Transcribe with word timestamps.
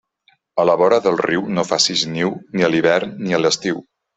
A 0.63 0.63
la 0.69 0.75
vora 0.81 0.97
del 1.07 1.19
riu 1.25 1.45
no 1.59 1.67
faces 1.73 2.07
niu, 2.17 2.35
ni 2.57 2.69
a 2.69 2.73
l'hivern 2.73 3.17
ni 3.27 3.37
a 3.37 3.43
l'estiu. 3.45 3.87